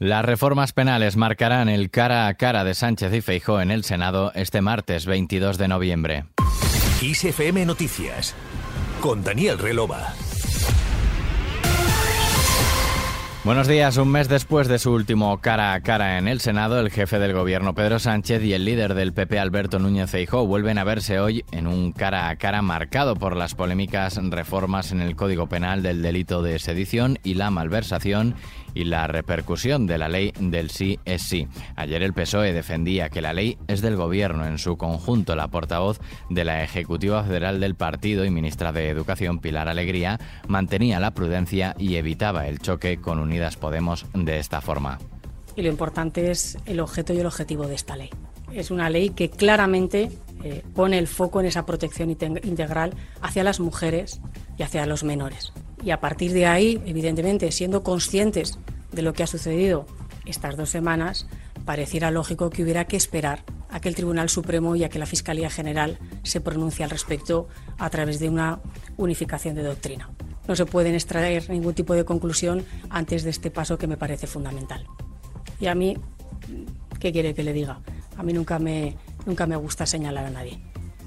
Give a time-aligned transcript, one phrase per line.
[0.00, 4.32] Las reformas penales marcarán el cara a cara de Sánchez y Feijó en el Senado
[4.34, 6.24] este martes 22 de noviembre.
[7.00, 8.34] ISFM Noticias
[9.00, 10.12] con Daniel Relova.
[13.44, 13.98] Buenos días.
[13.98, 17.34] Un mes después de su último cara a cara en el Senado, el jefe del
[17.34, 21.44] gobierno Pedro Sánchez y el líder del PP Alberto Núñez Feijóo vuelven a verse hoy
[21.52, 26.00] en un cara a cara marcado por las polémicas reformas en el Código Penal del
[26.02, 28.34] delito de sedición y la malversación
[28.74, 31.48] y la repercusión de la ley del sí es sí.
[31.76, 35.36] Ayer el PSOE defendía que la ley es del Gobierno en su conjunto.
[35.36, 40.18] La portavoz de la Ejecutiva Federal del partido y ministra de Educación, Pilar Alegría,
[40.48, 44.98] mantenía la prudencia y evitaba el choque con Unidas Podemos de esta forma.
[45.56, 48.10] Y lo importante es el objeto y el objetivo de esta ley.
[48.52, 50.10] Es una ley que claramente
[50.42, 54.20] eh, pone el foco en esa protección integral hacia las mujeres
[54.58, 55.52] y hacia los menores.
[55.82, 58.58] Y a partir de ahí, evidentemente, siendo conscientes
[58.94, 59.86] de lo que ha sucedido
[60.24, 61.26] estas dos semanas,
[61.64, 65.06] pareciera lógico que hubiera que esperar a que el Tribunal Supremo y a que la
[65.06, 68.60] Fiscalía General se pronuncie al respecto a través de una
[68.96, 70.10] unificación de doctrina.
[70.46, 74.26] No se pueden extraer ningún tipo de conclusión antes de este paso que me parece
[74.26, 74.86] fundamental.
[75.58, 75.96] Y a mí,
[77.00, 77.80] ¿qué quiere que le diga?
[78.16, 78.96] A mí nunca me,
[79.26, 80.60] nunca me gusta señalar a nadie.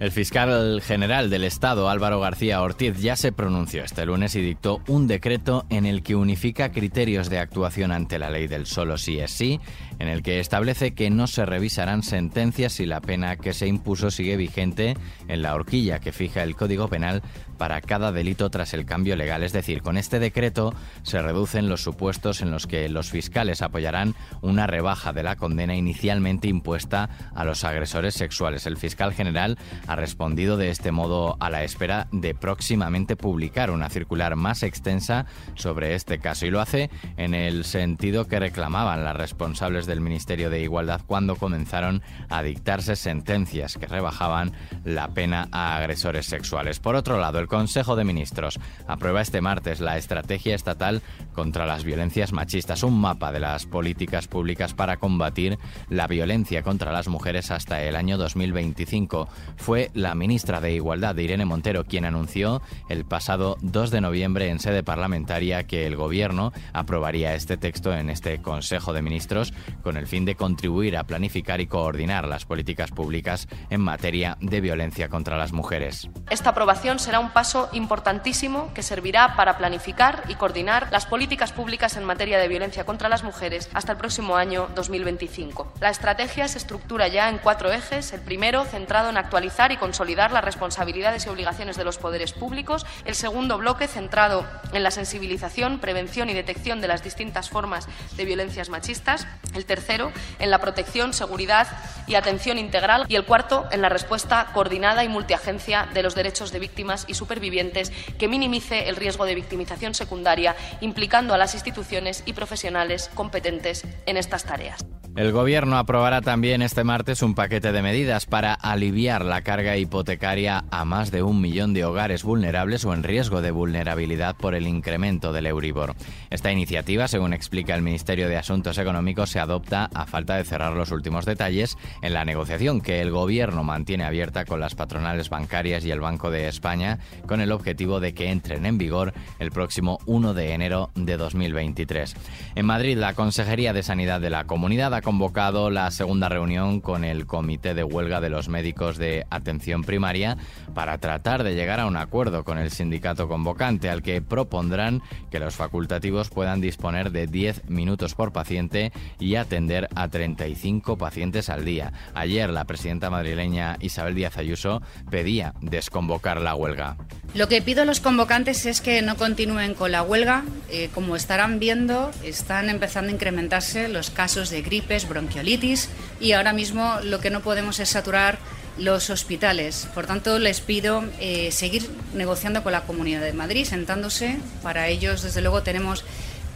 [0.00, 4.80] El fiscal general del Estado, Álvaro García Ortiz, ya se pronunció este lunes y dictó
[4.86, 9.18] un decreto en el que unifica criterios de actuación ante la ley del solo sí
[9.18, 9.58] es sí,
[9.98, 14.12] en el que establece que no se revisarán sentencias si la pena que se impuso
[14.12, 14.96] sigue vigente
[15.26, 17.20] en la horquilla que fija el Código Penal
[17.58, 19.42] para cada delito tras el cambio legal.
[19.42, 24.14] Es decir, con este decreto se reducen los supuestos en los que los fiscales apoyarán
[24.40, 28.64] una rebaja de la condena inicialmente impuesta a los agresores sexuales.
[28.66, 29.58] El fiscal general
[29.88, 35.24] ha respondido de este modo a la espera de próximamente publicar una circular más extensa
[35.54, 40.50] sobre este caso y lo hace en el sentido que reclamaban las responsables del Ministerio
[40.50, 44.52] de Igualdad cuando comenzaron a dictarse sentencias que rebajaban
[44.84, 46.80] la pena a agresores sexuales.
[46.80, 51.02] Por otro lado, el Consejo de Ministros aprueba este martes la estrategia estatal
[51.32, 55.58] contra las violencias machistas, un mapa de las políticas públicas para combatir
[55.88, 59.28] la violencia contra las mujeres hasta el año 2025.
[59.56, 64.60] Fue la ministra de Igualdad, Irene Montero, quien anunció el pasado 2 de noviembre en
[64.60, 69.52] sede parlamentaria que el Gobierno aprobaría este texto en este Consejo de Ministros
[69.82, 74.60] con el fin de contribuir a planificar y coordinar las políticas públicas en materia de
[74.60, 76.08] violencia contra las mujeres.
[76.30, 81.96] Esta aprobación será un paso importantísimo que servirá para planificar y coordinar las políticas públicas
[81.96, 85.72] en materia de violencia contra las mujeres hasta el próximo año 2025.
[85.80, 88.12] La estrategia se estructura ya en cuatro ejes.
[88.12, 92.86] El primero, centrado en actualizar y consolidar las responsabilidades y obligaciones de los poderes públicos.
[93.04, 98.24] El segundo bloque, centrado en la sensibilización, prevención y detección de las distintas formas de
[98.24, 99.26] violencias machistas.
[99.54, 101.68] El tercero, en la protección, seguridad
[102.06, 103.04] y atención integral.
[103.08, 107.14] Y el cuarto, en la respuesta coordinada y multiagencia de los derechos de víctimas y
[107.14, 113.84] supervivientes que minimice el riesgo de victimización secundaria, implicando a las instituciones y profesionales competentes
[114.06, 114.84] en estas tareas.
[115.16, 120.64] El Gobierno aprobará también este martes un paquete de medidas para aliviar la carga hipotecaria
[120.70, 124.68] a más de un millón de hogares vulnerables o en riesgo de vulnerabilidad por el
[124.68, 125.96] incremento del Euribor.
[126.30, 130.74] Esta iniciativa, según explica el Ministerio de Asuntos Económicos, se adopta a falta de cerrar
[130.74, 135.84] los últimos detalles en la negociación que el Gobierno mantiene abierta con las patronales bancarias
[135.84, 139.98] y el Banco de España con el objetivo de que entren en vigor el próximo
[140.06, 142.14] 1 de enero de 2023.
[142.54, 147.02] En Madrid, la Consejería de Sanidad de la Comunidad ha convocado la segunda reunión con
[147.02, 150.36] el Comité de Huelga de los Médicos de Atención Primaria
[150.74, 155.00] para tratar de llegar a un acuerdo con el sindicato convocante, al que propondrán
[155.30, 161.48] que los facultativos puedan disponer de 10 minutos por paciente y atender a 35 pacientes
[161.48, 161.94] al día.
[162.12, 166.98] Ayer la presidenta madrileña Isabel Díaz Ayuso pedía desconvocar la huelga.
[167.34, 170.44] Lo que pido a los convocantes es que no continúen con la huelga.
[170.70, 175.88] Eh, como estarán viendo, están empezando a incrementarse los casos de gripe bronquiolitis
[176.20, 178.38] y ahora mismo lo que no podemos es saturar
[178.78, 179.88] los hospitales.
[179.94, 184.38] Por tanto, les pido eh, seguir negociando con la Comunidad de Madrid, sentándose.
[184.62, 186.04] Para ellos, desde luego, tenemos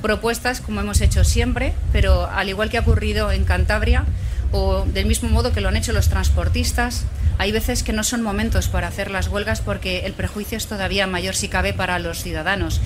[0.01, 4.05] propuestas, como hemos hecho siempre, pero al igual que ha ocurrido en Cantabria,
[4.51, 7.05] o del mismo modo que lo han hecho los transportistas,
[7.39, 11.07] hay veces que no son momentos para hacer las huelgas porque el prejuicio es todavía
[11.07, 12.81] mayor si cabe para los ciudadanos.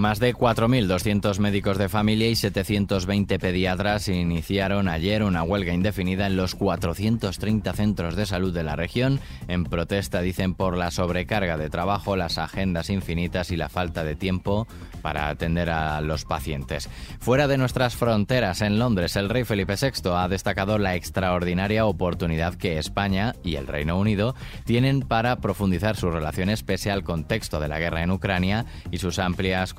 [0.00, 6.38] Más de 4.200 médicos de familia y 720 pediatras iniciaron ayer una huelga indefinida en
[6.38, 11.68] los 430 centros de salud de la región en protesta, dicen, por la sobrecarga de
[11.68, 14.66] trabajo, las agendas infinitas y la falta de tiempo
[15.02, 16.88] para atender a los pacientes.
[17.18, 22.54] Fuera de nuestras fronteras, en Londres, el rey Felipe VI ha destacado la extraordinaria oportunidad
[22.54, 27.68] que España y el Reino Unido tienen para profundizar sus relaciones pese al contexto de
[27.68, 29.74] la guerra en Ucrania y sus amplias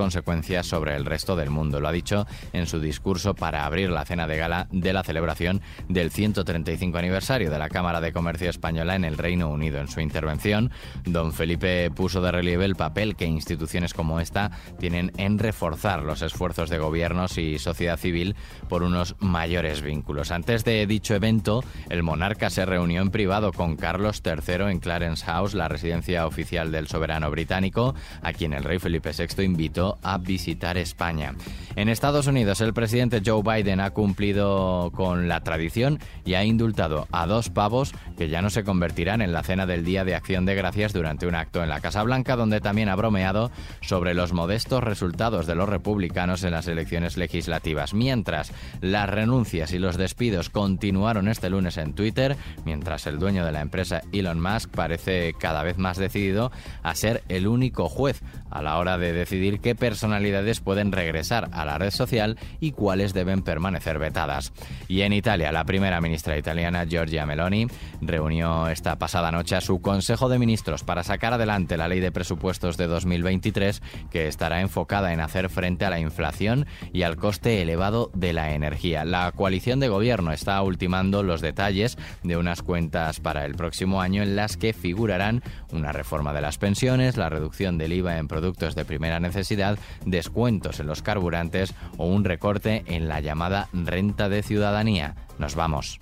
[0.63, 1.79] sobre el resto del mundo.
[1.79, 5.61] Lo ha dicho en su discurso para abrir la cena de gala de la celebración
[5.87, 9.79] del 135 aniversario de la Cámara de Comercio Española en el Reino Unido.
[9.79, 10.71] En su intervención,
[11.05, 16.21] don Felipe puso de relieve el papel que instituciones como esta tienen en reforzar los
[16.21, 18.35] esfuerzos de gobiernos y sociedad civil
[18.69, 20.31] por unos mayores vínculos.
[20.31, 25.25] Antes de dicho evento, el monarca se reunió en privado con Carlos III en Clarence
[25.25, 30.17] House, la residencia oficial del soberano británico, a quien el rey Felipe VI invitó a
[30.17, 31.35] visitar España.
[31.75, 37.07] En Estados Unidos, el presidente Joe Biden ha cumplido con la tradición y ha indultado
[37.11, 40.45] a dos pavos que ya no se convertirán en la cena del Día de Acción
[40.45, 43.51] de Gracias durante un acto en la Casa Blanca, donde también ha bromeado
[43.81, 47.93] sobre los modestos resultados de los republicanos en las elecciones legislativas.
[47.93, 48.51] Mientras
[48.81, 53.61] las renuncias y los despidos continuaron este lunes en Twitter, mientras el dueño de la
[53.61, 56.51] empresa Elon Musk parece cada vez más decidido
[56.83, 61.65] a ser el único juez a la hora de decidir qué personalidades pueden regresar a
[61.65, 64.53] la red social y cuáles deben permanecer vetadas.
[64.87, 67.67] Y en Italia, la primera ministra italiana, Giorgia Meloni,
[67.99, 72.13] reunió esta pasada noche a su Consejo de Ministros para sacar adelante la ley de
[72.13, 77.61] presupuestos de 2023 que estará enfocada en hacer frente a la inflación y al coste
[77.61, 79.03] elevado de la energía.
[79.03, 84.23] La coalición de gobierno está ultimando los detalles de unas cuentas para el próximo año
[84.23, 88.73] en las que figurarán una reforma de las pensiones, la reducción del IVA en productos
[88.73, 89.70] de primera necesidad,
[90.05, 95.15] descuentos en los carburantes o un recorte en la llamada renta de ciudadanía.
[95.37, 95.99] Nos vamos.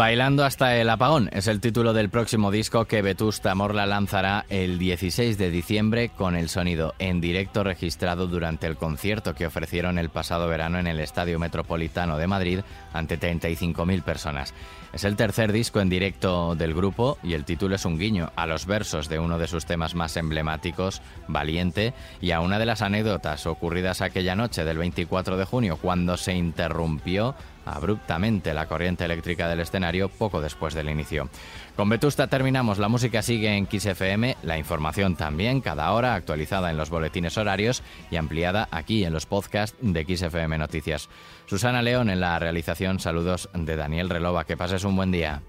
[0.00, 4.78] Bailando hasta el apagón es el título del próximo disco que Vetusta Morla lanzará el
[4.78, 10.08] 16 de diciembre con el sonido en directo registrado durante el concierto que ofrecieron el
[10.08, 12.60] pasado verano en el Estadio Metropolitano de Madrid
[12.94, 14.54] ante 35.000 personas.
[14.94, 18.46] Es el tercer disco en directo del grupo y el título es un guiño a
[18.46, 21.92] los versos de uno de sus temas más emblemáticos, Valiente,
[22.22, 26.32] y a una de las anécdotas ocurridas aquella noche del 24 de junio cuando se
[26.32, 27.36] interrumpió
[27.72, 31.28] abruptamente la corriente eléctrica del escenario poco después del inicio.
[31.76, 36.76] Con Vetusta terminamos, la música sigue en XFM, la información también cada hora actualizada en
[36.76, 41.08] los boletines horarios y ampliada aquí en los podcasts de XFM Noticias.
[41.46, 45.42] Susana León en la realización, saludos de Daniel Relova, que pases un buen día.